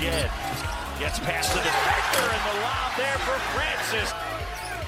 [0.00, 0.30] Shead
[0.98, 4.14] gets past the defender and the lob there for Francis.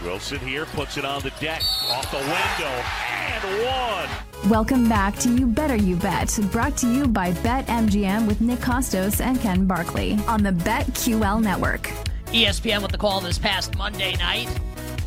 [0.02, 4.50] Wilson here puts it on the deck, off the window, and one.
[4.50, 9.20] Welcome back to You Better You Bet, brought to you by BetMGM with Nick Kostos
[9.20, 11.90] and Ken Barkley on the BetQL network.
[12.28, 14.48] ESPN with the call this past Monday night.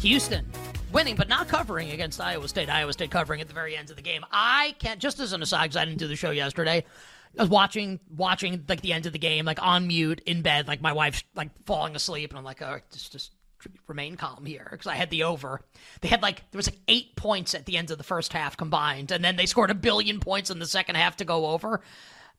[0.02, 0.46] Houston
[0.94, 2.70] winning, but not covering against Iowa State.
[2.70, 4.24] Iowa State covering at the very end of the game.
[4.32, 6.86] I can't, just as an aside, because I didn't do the show yesterday,
[7.38, 10.68] I was watching watching like the end of the game, like on mute in bed,
[10.68, 13.32] like my wife's like falling asleep, and I'm like, oh, just just
[13.88, 15.62] remain calm here because I had the over.
[16.02, 18.58] They had like there was like eight points at the end of the first half
[18.58, 21.82] combined, and then they scored a billion points in the second half to go over.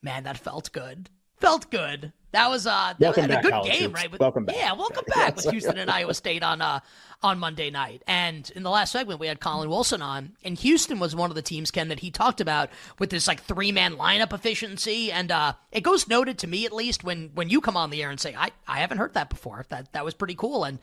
[0.03, 1.11] Man, that felt good.
[1.39, 2.13] Felt good.
[2.33, 4.11] That was uh that welcome was back, a good game, right?
[4.11, 4.57] With, welcome back.
[4.57, 6.81] Yeah, welcome back with Houston and Iowa State on uh
[7.23, 8.03] on Monday night.
[8.07, 11.37] And in the last segment we had Colin Wilson on, and Houston was one of
[11.37, 12.69] the teams, Ken, that he talked about
[12.99, 15.11] with this like three man lineup efficiency.
[15.11, 18.03] And uh it goes noted to me at least when when you come on the
[18.03, 19.65] air and say, I, I haven't heard that before.
[19.71, 20.65] That that was pretty cool.
[20.65, 20.79] And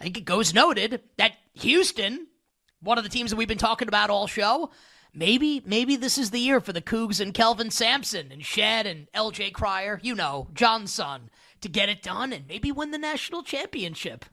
[0.00, 2.26] I think it goes noted that Houston,
[2.80, 4.70] one of the teams that we've been talking about all show,
[5.14, 9.06] maybe maybe this is the year for the Cougs and Kelvin Sampson and Shead and
[9.14, 13.42] LJ Cryer, you know, John's son, to get it done and maybe win the national
[13.42, 14.24] championship.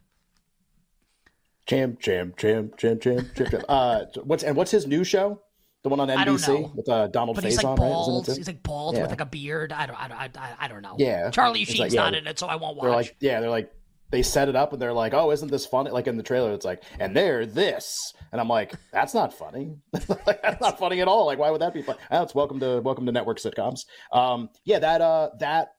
[1.67, 3.63] Champ, champ, champ, champ, champ, champ, champ.
[3.69, 5.39] Uh, what's and what's his new show?
[5.83, 6.57] The one on I don't know.
[6.67, 7.77] NBC with uh, Donald But he's like Faison, right?
[7.77, 8.27] bald.
[8.27, 9.01] He's like bald Yeah.
[9.01, 9.71] with like a beard.
[9.71, 10.95] I don't, I don't, I, I- I don't know.
[10.99, 11.29] Yeah.
[11.31, 12.83] Charlie Sheen's like, yeah, not in it, so I won't watch.
[12.83, 13.71] They're like, yeah, they're like,
[14.11, 15.89] they set it up and they're like, oh, isn't this funny?
[15.89, 19.77] Like in the trailer, it's like, and they're this, and I'm like, that's not funny.
[19.91, 21.25] that's not funny at all.
[21.25, 21.99] Like, why would that be funny?
[22.11, 23.85] Oh, welcome to welcome to network sitcoms.
[24.11, 25.69] Um, yeah, that uh, that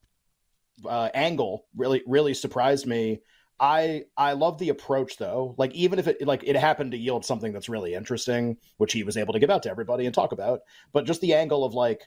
[0.84, 3.20] uh, angle really really surprised me.
[3.60, 5.54] I I love the approach though.
[5.58, 9.04] Like even if it like it happened to yield something that's really interesting, which he
[9.04, 10.60] was able to give out to everybody and talk about,
[10.92, 12.00] but just the angle of like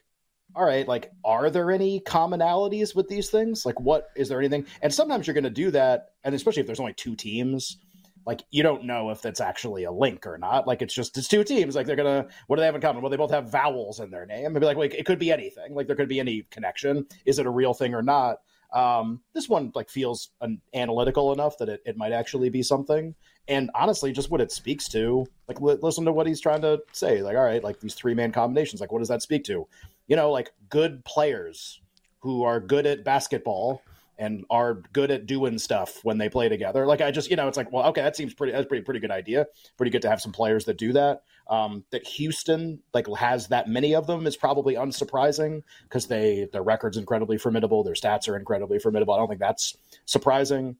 [0.54, 3.66] all right, like, are there any commonalities with these things?
[3.66, 4.66] Like, what is there anything?
[4.80, 7.78] And sometimes you're going to do that, and especially if there's only two teams,
[8.26, 10.66] like, you don't know if that's actually a link or not.
[10.66, 11.76] Like, it's just it's two teams.
[11.76, 13.00] Like, they're gonna what do they have in common?
[13.00, 14.52] Well, they both have vowels in their name.
[14.52, 15.74] Maybe like, wait, it could be anything.
[15.74, 17.06] Like, there could be any connection.
[17.24, 18.38] Is it a real thing or not?
[18.72, 23.14] Um, this one like feels an, analytical enough that it, it might actually be something.
[23.46, 26.80] And honestly, just what it speaks to, like, li- listen to what he's trying to
[26.90, 27.22] say.
[27.22, 29.68] Like, all right, like these three man combinations, like, what does that speak to?
[30.06, 31.80] You know, like good players
[32.20, 33.82] who are good at basketball
[34.18, 36.86] and are good at doing stuff when they play together.
[36.86, 38.52] Like I just, you know, it's like, well, okay, that seems pretty.
[38.52, 39.46] That's pretty pretty good idea.
[39.76, 41.22] Pretty good to have some players that do that.
[41.48, 46.62] Um, that Houston like has that many of them is probably unsurprising because they their
[46.62, 47.84] record's incredibly formidable.
[47.84, 49.14] Their stats are incredibly formidable.
[49.14, 50.76] I don't think that's surprising.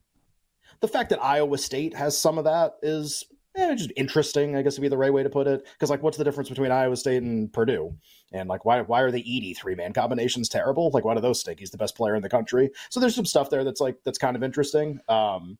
[0.81, 3.25] The fact that Iowa State has some of that is
[3.56, 5.67] eh, just interesting, I guess would be the right way to put it.
[5.72, 7.97] Because like, what's the difference between Iowa State and Purdue?
[8.33, 10.91] And like, why why are the Edey three man combinations terrible?
[10.93, 11.59] Like, why do those stink?
[11.59, 12.71] He's the best player in the country.
[12.91, 15.00] So there's some stuff there that's like that's kind of interesting.
[15.09, 15.59] Um,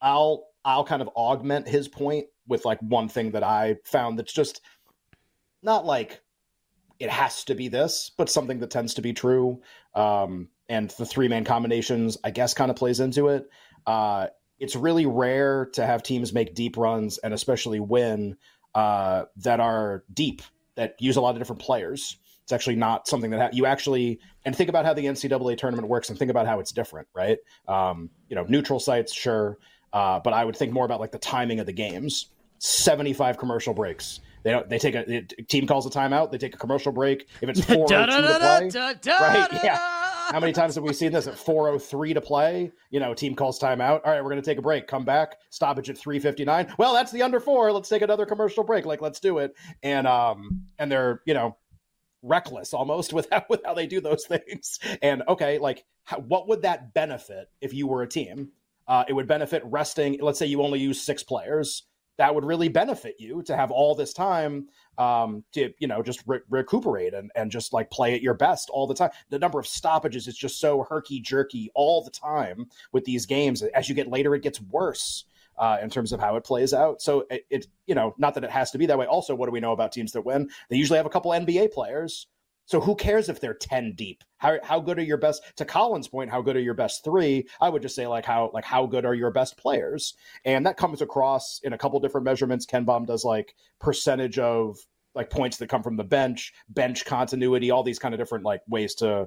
[0.00, 4.32] I'll I'll kind of augment his point with like one thing that I found that's
[4.32, 4.60] just
[5.62, 6.20] not like
[6.98, 9.60] it has to be this, but something that tends to be true.
[9.94, 13.48] Um, and the three man combinations, I guess, kind of plays into it.
[13.86, 18.36] Uh, it's really rare to have teams make deep runs and especially win
[18.74, 20.42] uh, that are deep
[20.76, 22.18] that use a lot of different players.
[22.44, 25.88] It's actually not something that ha- you actually and think about how the NCAA tournament
[25.88, 27.38] works and think about how it's different, right?
[27.66, 29.58] Um, you know, neutral sites, sure,
[29.92, 32.26] uh, but I would think more about like the timing of the games.
[32.58, 34.20] Seventy-five commercial breaks.
[34.42, 34.68] They don't.
[34.68, 36.30] They take a the team calls a timeout.
[36.30, 37.26] They take a commercial break.
[37.40, 38.70] If it's four oh two to play,
[39.20, 39.48] right?
[39.64, 39.95] Yeah.
[40.30, 42.72] How many times have we seen this at 403 to play?
[42.90, 44.00] You know, team calls timeout.
[44.04, 44.86] All right, we're going to take a break.
[44.88, 45.36] Come back.
[45.50, 46.74] Stoppage at 359.
[46.78, 47.72] Well, that's the under 4.
[47.72, 48.86] Let's take another commercial break.
[48.86, 49.54] Like let's do it.
[49.82, 51.56] And um and they're, you know,
[52.22, 54.78] reckless almost with how, with how they do those things.
[55.02, 58.50] And okay, like how, what would that benefit if you were a team?
[58.88, 60.18] Uh, it would benefit resting.
[60.20, 61.84] Let's say you only use six players.
[62.18, 64.68] That would really benefit you to have all this time
[64.98, 68.70] um, to you know just re- recuperate and, and just like play at your best
[68.70, 69.10] all the time.
[69.30, 73.62] The number of stoppages is just so herky jerky all the time with these games.
[73.62, 75.24] As you get later, it gets worse
[75.58, 77.00] uh, in terms of how it plays out.
[77.00, 79.06] So it, it you know not that it has to be that way.
[79.06, 80.48] Also, what do we know about teams that win?
[80.68, 82.26] They usually have a couple NBA players.
[82.66, 84.22] So who cares if they're 10 deep?
[84.38, 87.48] How how good are your best to Colin's point, how good are your best 3?
[87.60, 90.14] I would just say like how like how good are your best players?
[90.44, 92.66] And that comes across in a couple different measurements.
[92.66, 94.78] KenPom does like percentage of
[95.14, 98.60] like points that come from the bench, bench continuity, all these kind of different like
[98.68, 99.26] ways to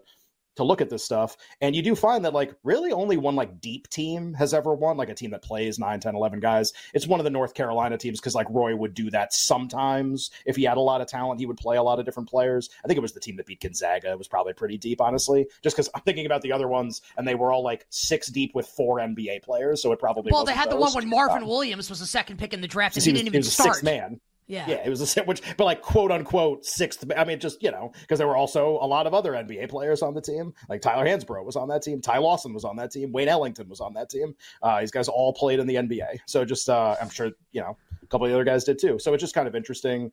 [0.59, 3.59] to look at this stuff and you do find that like really only one like
[3.59, 6.73] deep team has ever won like a team that plays 9 10 11 guys.
[6.93, 10.31] It's one of the north carolina teams because like roy would do that sometimes.
[10.45, 12.69] If he had a lot of talent he would play a lot of different players.
[12.83, 14.11] I think it was the team that beat gonzaga.
[14.11, 17.27] It was probably pretty deep honestly just because i'm thinking about the other ones and
[17.27, 20.53] they were all like six deep with four nba players so it probably well they
[20.53, 20.73] had those.
[20.73, 23.11] the one when marvin um, williams was the second pick in the draft and he,
[23.11, 23.83] he was, didn't even start.
[23.83, 24.65] man yeah.
[24.67, 27.05] Yeah, it was a which, but like quote unquote sixth.
[27.15, 30.01] I mean, just you know, because there were also a lot of other NBA players
[30.01, 30.55] on the team.
[30.67, 32.01] Like Tyler Hansbrough was on that team.
[32.01, 33.11] Ty Lawson was on that team.
[33.11, 34.33] Wayne Ellington was on that team.
[34.63, 36.21] Uh, these guys all played in the NBA.
[36.25, 38.97] So just, uh, I'm sure you know, a couple of the other guys did too.
[38.97, 40.11] So it's just kind of interesting.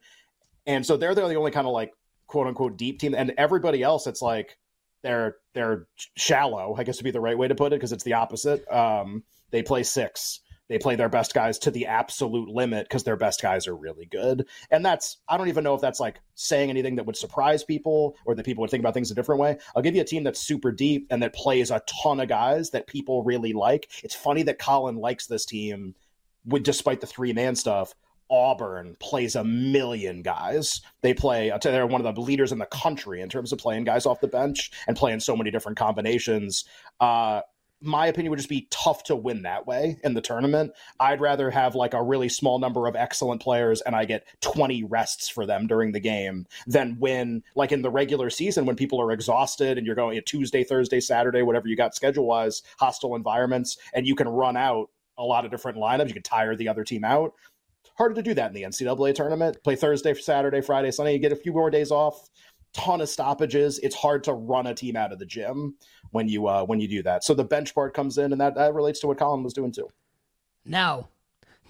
[0.66, 1.94] And so they're they're the only kind of like
[2.26, 4.58] quote unquote deep team, and everybody else, it's like
[5.02, 6.74] they're they're shallow.
[6.76, 8.70] I guess would be the right way to put it because it's the opposite.
[8.70, 13.16] Um, they play six they play their best guys to the absolute limit because their
[13.16, 14.46] best guys are really good.
[14.70, 18.16] And that's, I don't even know if that's like saying anything that would surprise people
[18.24, 19.58] or that people would think about things a different way.
[19.74, 22.70] I'll give you a team that's super deep and that plays a ton of guys
[22.70, 23.88] that people really like.
[24.02, 25.94] It's funny that Colin likes this team
[26.44, 27.94] with, despite the three man stuff.
[28.28, 30.80] Auburn plays a million guys.
[31.00, 34.04] They play, they're one of the leaders in the country in terms of playing guys
[34.04, 36.64] off the bench and playing so many different combinations.
[36.98, 37.42] Uh,
[37.80, 40.72] my opinion would just be tough to win that way in the tournament.
[40.98, 44.84] I'd rather have like a really small number of excellent players and I get 20
[44.84, 49.00] rests for them during the game than win like in the regular season when people
[49.00, 53.76] are exhausted and you're going Tuesday, Thursday, Saturday, whatever you got schedule wise, hostile environments,
[53.92, 56.08] and you can run out a lot of different lineups.
[56.08, 57.34] You can tire the other team out.
[57.96, 59.62] Harder to do that in the NCAA tournament.
[59.64, 61.14] Play Thursday, Saturday, Friday, Sunday.
[61.14, 62.28] You get a few more days off
[62.76, 63.78] ton of stoppages.
[63.80, 65.74] It's hard to run a team out of the gym
[66.10, 67.24] when you uh, when you do that.
[67.24, 69.72] So the bench part comes in, and that, that relates to what Colin was doing
[69.72, 69.88] too.
[70.64, 71.08] Now,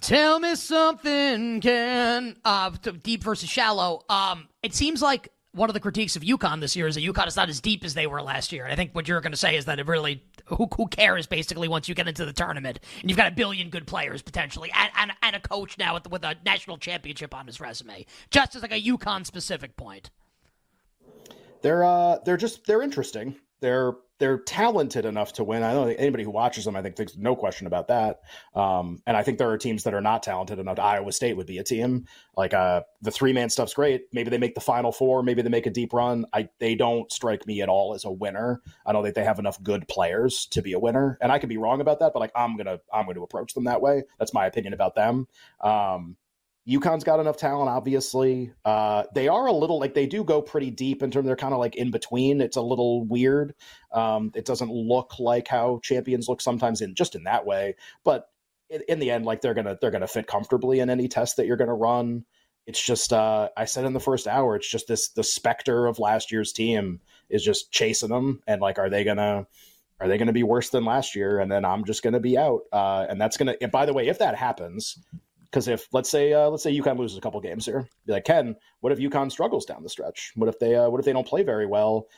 [0.00, 2.36] tell me something, Ken.
[2.44, 2.70] Uh,
[3.02, 4.04] deep versus shallow.
[4.08, 7.26] Um, it seems like one of the critiques of UConn this year is that UConn
[7.26, 8.64] is not as deep as they were last year.
[8.64, 11.26] And I think what you're going to say is that it really who, who cares
[11.26, 14.70] basically once you get into the tournament and you've got a billion good players potentially
[14.74, 18.54] and, and, and a coach now with, with a national championship on his resume, just
[18.54, 20.10] as like a UConn specific point
[21.62, 23.36] they're uh they're just they're interesting.
[23.60, 25.62] They're they're talented enough to win.
[25.62, 28.20] I don't think anybody who watches them, I think there's no question about that.
[28.54, 30.78] Um, and I think there are teams that are not talented enough.
[30.78, 32.06] Iowa State would be a team
[32.36, 34.04] like uh, the three man stuff's great.
[34.12, 35.22] Maybe they make the final four.
[35.22, 36.24] Maybe they make a deep run.
[36.32, 38.62] I they don't strike me at all as a winner.
[38.86, 41.18] I don't think they have enough good players to be a winner.
[41.20, 43.64] And I could be wrong about that, but like I'm gonna I'm to approach them
[43.64, 44.04] that way.
[44.18, 45.28] That's my opinion about them.
[45.60, 46.16] Um,
[46.68, 48.52] UConn's got enough talent, obviously.
[48.64, 51.22] Uh, they are a little like they do go pretty deep in terms.
[51.22, 52.40] Of they're kind of like in between.
[52.40, 53.54] It's a little weird.
[53.92, 57.76] Um, it doesn't look like how champions look sometimes in just in that way.
[58.04, 58.28] But
[58.68, 61.46] in, in, the end, like they're gonna they're gonna fit comfortably in any test that
[61.46, 62.24] you're gonna run.
[62.66, 66.00] It's just uh, I said in the first hour, it's just this the specter of
[66.00, 69.46] last year's team is just chasing them, and like, are they gonna
[70.00, 71.38] are they going to be worse than last year?
[71.38, 72.62] And then I'm just going to be out.
[72.70, 74.98] Uh, and that's going to, and by the way, if that happens,
[75.50, 78.24] because if let's say uh, let's say UConn loses a couple games here, be like
[78.24, 80.32] Ken, what if UConn struggles down the stretch?
[80.34, 82.08] What if they uh, what if they don't play very well?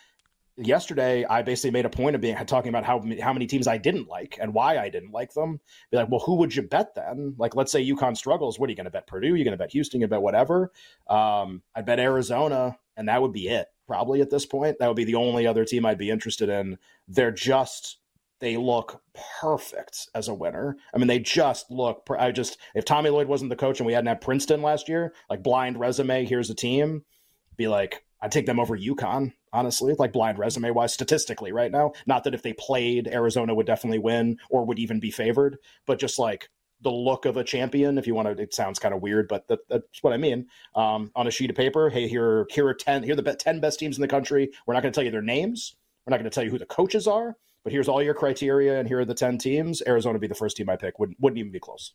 [0.57, 3.79] Yesterday, I basically made a point of being talking about how how many teams I
[3.79, 5.61] didn't like and why I didn't like them.
[5.91, 7.35] Be like, well, who would you bet then?
[7.39, 8.59] Like, let's say UConn struggles.
[8.59, 9.07] What are you going to bet?
[9.07, 9.29] Purdue?
[9.29, 10.01] You're going to bet Houston?
[10.01, 10.73] You bet whatever?
[11.09, 13.69] Um, I bet Arizona, and that would be it.
[13.87, 16.77] Probably at this point, that would be the only other team I'd be interested in.
[17.07, 17.99] They're just
[18.41, 19.03] they look
[19.41, 20.77] perfect as a winner.
[20.95, 22.07] I mean, they just look.
[22.19, 25.13] I just if Tommy Lloyd wasn't the coach and we hadn't had Princeton last year,
[25.29, 27.05] like blind resume, here's a team,
[27.57, 31.93] be like I'd take them over UConn, honestly, like blind resume wise, statistically right now.
[32.07, 36.01] Not that if they played, Arizona would definitely win or would even be favored, but
[36.01, 36.49] just like
[36.81, 39.49] the look of a champion, if you want to, it sounds kind of weird, but
[39.49, 40.47] that, that's what I mean.
[40.75, 43.61] Um, on a sheet of paper, hey, here, here are 10, here are the 10
[43.61, 44.51] best teams in the country.
[44.67, 45.75] We're not going to tell you their names.
[46.07, 48.79] We're not going to tell you who the coaches are but here's all your criteria,
[48.79, 49.83] and here are the 10 teams.
[49.87, 50.99] Arizona would be the first team I pick.
[50.99, 51.93] Wouldn't, wouldn't even be close.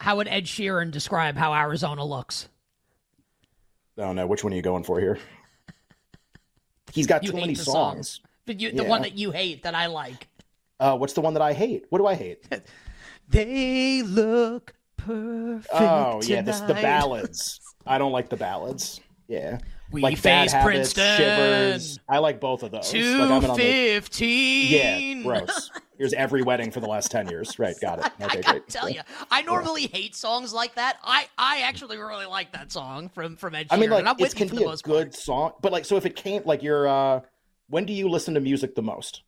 [0.00, 2.48] How would Ed Sheeran describe how Arizona looks?
[3.98, 4.26] I don't know.
[4.26, 5.18] Which one are you going for here?
[6.92, 7.66] He's got you too many songs.
[8.08, 8.20] songs.
[8.46, 8.88] But you, the yeah.
[8.88, 10.28] one that you hate that I like.
[10.80, 11.84] Uh, what's the one that I hate?
[11.90, 12.44] What do I hate?
[13.28, 15.72] they look perfect.
[15.72, 17.60] Oh, yeah, this, the ballads.
[17.86, 19.00] I don't like the ballads.
[19.28, 19.58] Yeah.
[19.92, 21.16] We like face Bad Habits, Princeton.
[21.16, 22.00] Shivers.
[22.08, 22.90] I like both of those.
[22.90, 24.72] Two like fifteen.
[24.72, 25.70] Yeah, gross.
[25.98, 27.58] Here's every wedding for the last ten years.
[27.58, 28.12] Right, got it.
[28.22, 28.68] Okay, I gotta great.
[28.68, 29.88] tell you, I normally yeah.
[29.92, 30.98] hate songs like that.
[31.02, 33.72] I, I actually really like that song from from Ed Sheeran.
[33.72, 35.14] I mean, like it can be a good part.
[35.14, 37.20] song, but like, so if it came, like, you're, uh,
[37.68, 39.22] when do you listen to music the most?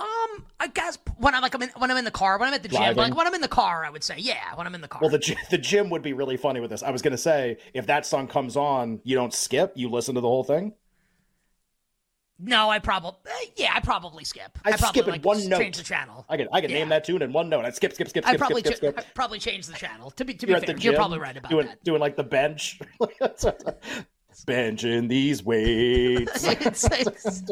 [0.00, 2.54] Um, I guess when I'm like I'm in, when I'm in the car, when I'm
[2.54, 4.74] at the gym, like when I'm in the car, I would say, yeah, when I'm
[4.74, 5.00] in the car.
[5.02, 6.82] Well, the the gym would be really funny with this.
[6.82, 10.22] I was gonna say if that song comes on, you don't skip, you listen to
[10.22, 10.72] the whole thing.
[12.38, 13.20] No, I probably
[13.56, 14.58] yeah, I probably skip.
[14.64, 15.58] I, I probably skip in like, one note.
[15.60, 16.24] Change the channel.
[16.30, 16.78] I can I can Yeah.
[16.78, 17.66] name that tune in one note.
[17.66, 19.06] I skip skip skip I skip probably skip skip ch- skip.
[19.06, 20.10] I probably change the channel.
[20.12, 21.84] To be to be You're fair, you're probably right about doing that.
[21.84, 22.80] doing like the bench.
[24.46, 26.44] Benching these weights.
[26.48, 27.42] It's- it's-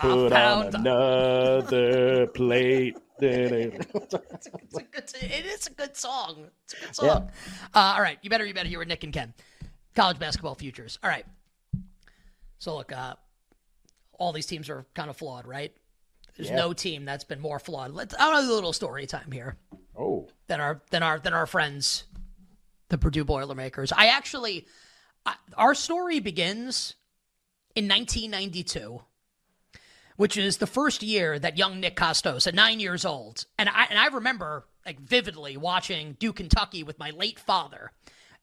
[0.00, 2.96] Put found- on another plate.
[3.20, 6.46] it's a good, it is a good song.
[6.64, 7.30] It's a good song.
[7.72, 9.32] Uh, all right, you better you better hear what Nick and Ken.
[9.94, 10.98] College basketball futures.
[11.02, 11.24] All right.
[12.58, 13.14] So look, uh,
[14.18, 15.72] all these teams are kind of flawed, right?
[16.36, 16.56] There's Yeah.
[16.56, 17.92] no team that's been more flawed.
[17.92, 18.14] Let's.
[18.18, 19.56] I'll do a little story time here.
[19.96, 22.04] Oh, than our than our than our friends,
[22.88, 23.92] the Purdue Boilermakers.
[23.92, 24.66] I actually,
[25.24, 26.94] I, our story begins
[27.76, 29.00] in 1992,
[30.16, 33.86] which is the first year that young Nick Kostos, at nine years old, and I
[33.90, 37.90] and I remember like vividly watching Duke Kentucky with my late father,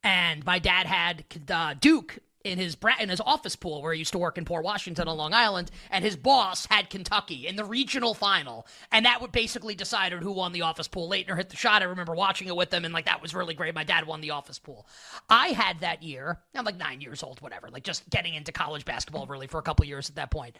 [0.03, 2.19] and my dad had uh, Duke.
[2.43, 5.07] In his bra- in his office pool where he used to work in Port Washington
[5.07, 9.31] on Long Island, and his boss had Kentucky in the regional final, and that would
[9.31, 11.07] basically decided who won the office pool.
[11.07, 11.83] Laettner hit the shot.
[11.83, 13.75] I remember watching it with them, and like that was really great.
[13.75, 14.87] My dad won the office pool.
[15.29, 16.39] I had that year.
[16.55, 17.69] I'm like nine years old, whatever.
[17.69, 20.55] Like just getting into college basketball really for a couple years at that point.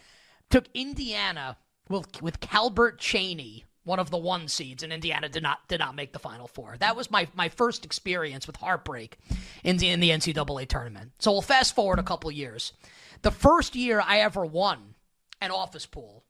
[0.52, 1.58] Took Indiana
[1.90, 5.96] with with Calbert Cheney, one of the one seeds, and Indiana did not did not
[5.96, 6.76] make the Final Four.
[6.80, 9.18] That was my my first experience with heartbreak
[9.64, 11.12] in the in the NCAA tournament.
[11.20, 12.74] So we'll fast forward a couple years.
[13.22, 14.96] The first year I ever won
[15.40, 16.26] an office pool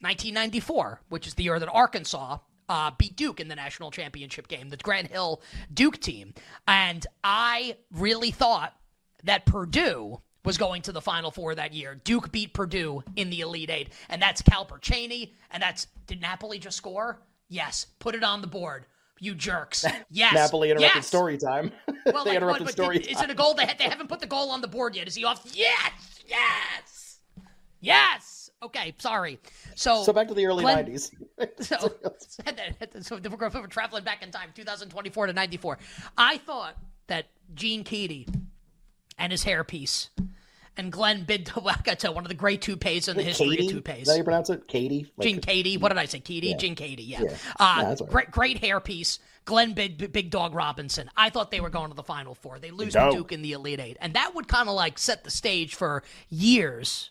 [0.00, 2.38] 1994, which is the year that Arkansas
[2.68, 6.34] uh, beat Duke in the national championship game, the Grant Hill Duke team.
[6.66, 8.74] And I really thought
[9.24, 12.00] that Purdue was going to the Final Four that year.
[12.04, 16.58] Duke beat Purdue in the Elite Eight, and that's Calbert Cheney, and that's did Napoli
[16.58, 17.20] just score?
[17.48, 18.86] Yes, put it on the board.
[19.20, 19.84] You jerks.
[20.10, 20.34] Yes.
[20.34, 21.06] Napoli interrupted yes.
[21.06, 21.70] story time.
[22.06, 23.16] Well, they like, interrupted what, story did- time.
[23.16, 23.54] Is it a goal?
[23.54, 25.06] They, they haven't put the goal on the board yet.
[25.06, 25.42] Is he off?
[25.54, 25.92] Yes.
[26.26, 27.18] Yes.
[27.80, 28.50] Yes.
[28.62, 28.94] Okay.
[28.98, 29.38] Sorry.
[29.76, 30.02] So.
[30.02, 31.12] So back to the early Glenn- 90s.
[31.60, 31.92] So,
[33.00, 35.78] so we're, we're traveling back in time, 2024 to 94.
[36.18, 38.26] I thought that Gene Keady
[39.18, 40.08] and his hairpiece
[40.76, 43.64] and Glenn Bidwakato, one of the great toupees in the history Katie?
[43.64, 44.06] of Is toupees.
[44.06, 44.66] that how you pronounce it?
[44.68, 45.10] Katie?
[45.16, 46.20] Like, Gene Katie, what did I say?
[46.20, 47.22] Keedy, Jean Katie, yeah.
[47.22, 47.30] Yeah.
[47.60, 48.08] Uh, Yeah, all right.
[48.08, 49.18] great, great hairpiece.
[49.44, 51.10] Glenn Big, Big Dog Robinson.
[51.16, 52.58] I thought they were going to the Final Four.
[52.60, 55.24] They lose to Duke in the Elite Eight, and that would kind of like set
[55.24, 57.10] the stage for years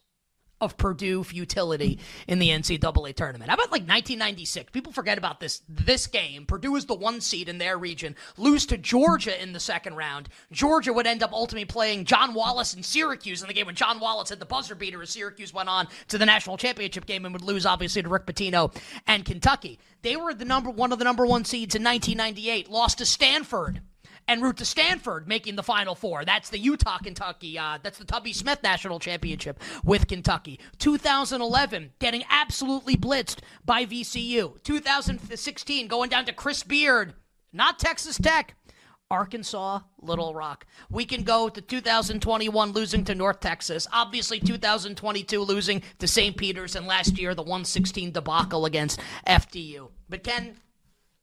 [0.62, 3.50] of Purdue futility in the NCAA tournament.
[3.50, 4.72] How about like 1996?
[4.72, 6.46] People forget about this this game.
[6.46, 10.30] Purdue is the one seed in their region, lose to Georgia in the second round.
[10.52, 14.00] Georgia would end up ultimately playing John Wallace in Syracuse in the game when John
[14.00, 17.34] Wallace had the buzzer beater as Syracuse went on to the national championship game and
[17.34, 18.74] would lose obviously to Rick Pitino
[19.08, 19.80] and Kentucky.
[20.04, 23.82] They were the number one of the number one seeds in 1998, lost to Stanford
[24.28, 26.26] en route to Stanford, making the Final Four.
[26.26, 27.58] That's the Utah Kentucky.
[27.58, 30.60] Uh, that's the Tubby Smith National Championship with Kentucky.
[30.80, 34.62] 2011, getting absolutely blitzed by VCU.
[34.64, 37.14] 2016, going down to Chris Beard,
[37.52, 38.56] not Texas Tech.
[39.12, 40.66] Arkansas, Little Rock.
[40.90, 43.86] We can go to 2021 losing to North Texas.
[43.92, 46.38] Obviously, 2022 losing to St.
[46.38, 49.90] Peter's, and last year the 116 debacle against FDU.
[50.08, 50.56] But Ken,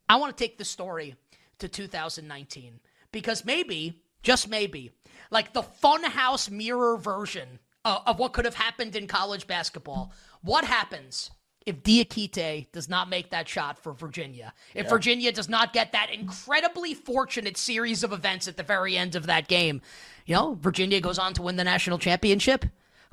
[0.07, 1.15] I want to take the story
[1.57, 2.79] to 2019
[3.11, 4.91] because maybe, just maybe,
[5.31, 10.11] like the funhouse mirror version of, of what could have happened in college basketball.
[10.41, 11.31] What happens
[11.65, 14.53] if Diakite does not make that shot for Virginia?
[14.73, 19.15] If Virginia does not get that incredibly fortunate series of events at the very end
[19.15, 19.81] of that game,
[20.25, 22.65] you know, Virginia goes on to win the national championship.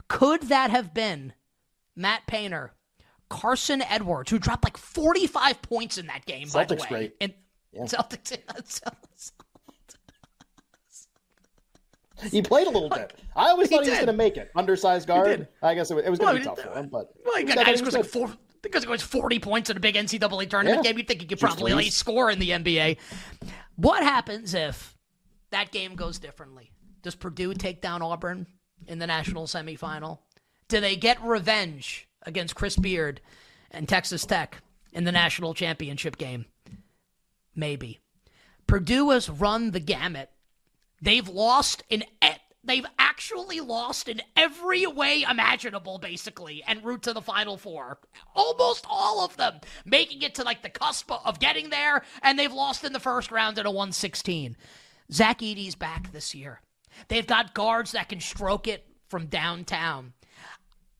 [0.09, 1.33] Could that have been
[1.97, 2.75] Matt Painter,
[3.29, 6.87] Carson Edwards, who dropped like 45 points in that game, by the way.
[6.89, 7.17] great.
[7.21, 7.35] And
[7.75, 9.33] Celtics, Celtics.
[12.31, 13.13] He played a little bit.
[13.35, 14.51] I always thought he, was going to make it.
[14.55, 15.49] Undersized guard.
[15.63, 17.35] I guess it was, it was going Well, to be tough for him, but Well,
[17.37, 18.31] he he got guys like four
[18.63, 20.91] because it was 40 points in a big NCAA tournament Yeah.
[20.91, 20.99] game.
[20.99, 22.97] You'd think he could Just probably at least score in the NBA.
[23.77, 24.97] What happens if
[25.51, 26.73] that game goes differently?
[27.03, 28.47] Does Purdue take down Auburn
[28.87, 30.19] in the national semifinal?
[30.69, 33.21] Do they get revenge against Chris Beard
[33.71, 36.47] and Texas Tech in the national championship game?
[37.55, 38.01] Maybe.
[38.67, 40.31] Purdue has run the gamut.
[41.07, 42.03] They've lost in
[42.65, 48.01] they've actually lost in every way imaginable basically en route to the final four.
[48.35, 52.53] Almost all of them making it to like the cusp of getting there and they've
[52.53, 54.57] lost in the first round at a 116.
[55.13, 56.61] Zach Edey's back this year.
[57.07, 60.13] They've got guards that can stroke it from downtown.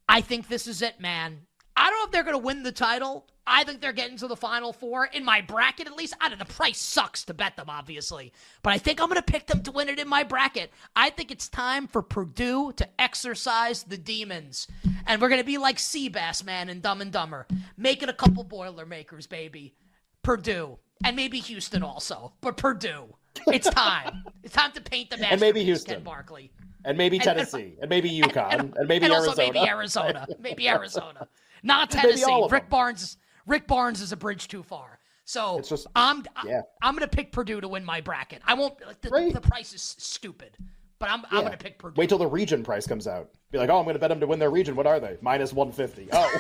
[0.09, 1.49] I think this is it, man.
[1.77, 4.27] I don't know if they're going to win the title, I think they're getting to
[4.27, 6.15] the Final Four in my bracket, at least.
[6.21, 6.45] I don't know.
[6.45, 9.63] The price sucks to bet them, obviously, but I think I'm going to pick them
[9.63, 10.73] to win it in my bracket.
[10.95, 14.67] I think it's time for Purdue to exercise the demons,
[15.07, 18.45] and we're going to be like Seabass Man and Dumb and Dumber, making a couple
[18.45, 19.75] Boilermakers, baby.
[20.23, 23.15] Purdue and maybe Houston also, but Purdue.
[23.47, 24.25] It's time.
[24.43, 25.33] it's time to paint the masterpiece.
[25.33, 25.95] And maybe Houston.
[25.97, 26.51] Ken Barkley.
[26.85, 27.75] And maybe Tennessee.
[27.75, 28.53] And, and maybe UConn.
[28.53, 29.31] And, and, maybe and Arizona.
[29.31, 30.27] also maybe Arizona.
[30.41, 31.29] maybe Arizona.
[31.63, 32.47] Not Tennessee.
[32.51, 32.69] Rick.
[32.69, 33.19] Barnes.
[33.47, 34.99] Rick Barnes is a bridge too far.
[35.25, 36.61] So It's just- I'm yeah.
[36.83, 38.43] I'm gonna pick Purdue to win my bracket.
[38.47, 38.75] I won't.
[38.87, 39.35] Like, the, Great.
[39.35, 40.57] the price is stupid,
[41.01, 41.99] but I'm I'm gonna pick Purdue.
[41.99, 43.31] Wait till the region price comes out.
[43.51, 44.75] Be like, oh, I'm going to bet them to win their region.
[44.75, 45.17] What are they?
[45.21, 46.09] Minus 150.
[46.13, 46.39] Oh.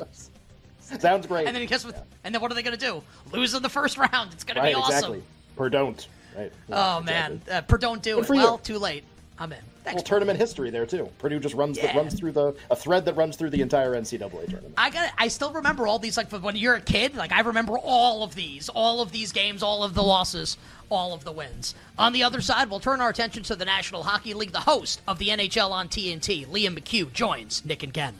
[1.00, 1.46] Sounds great.
[1.46, 2.06] and then guess what?
[2.24, 3.02] And then what are they gonna do?
[3.32, 4.32] Lose in the first round.
[4.32, 4.94] It's gonna right, be awesome.
[5.14, 5.22] exactly.
[5.56, 6.06] Per don't.
[6.36, 6.52] Right.
[6.70, 7.04] Oh Exactly.
[7.04, 8.26] man, uh, Purdue don't do Good it.
[8.26, 8.40] for you.
[8.42, 9.04] Well, too late.
[9.38, 9.58] I'm in.
[9.94, 11.08] Well, tournament history there too.
[11.18, 11.92] Purdue just runs Yeah.
[11.92, 14.74] the, runs through the a thread that runs through the entire NCAA tournament.
[14.76, 15.12] I got.
[15.18, 16.16] I still remember all these.
[16.16, 19.62] Like when you're a kid, like I remember all of these, all of these games,
[19.62, 20.56] all of the losses,
[20.90, 21.74] all of the wins.
[21.98, 24.52] On the other side, we'll turn our attention to the National Hockey League.
[24.52, 28.14] The host of the NHL on TNT, Liam McHugh, joins Nick and Ken.